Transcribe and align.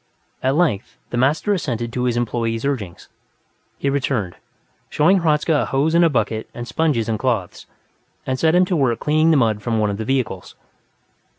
At 0.41 0.55
length, 0.55 0.97
the 1.11 1.17
master 1.17 1.53
assented 1.53 1.93
to 1.93 2.05
his 2.05 2.17
employee's 2.17 2.65
urgings; 2.65 3.07
he 3.77 3.87
returned, 3.87 4.35
showed 4.89 5.19
Hradzka 5.19 5.53
a 5.61 5.65
hose 5.65 5.93
and 5.93 6.03
a 6.03 6.09
bucket 6.09 6.49
and 6.55 6.67
sponges 6.67 7.07
and 7.07 7.19
cloths, 7.19 7.67
and 8.25 8.39
set 8.39 8.55
him 8.55 8.65
to 8.65 8.75
work 8.75 8.99
cleaning 8.99 9.29
the 9.29 9.37
mud 9.37 9.61
from 9.61 9.77
one 9.77 9.91
of 9.91 9.97
the 9.97 10.05
vehicles. 10.05 10.55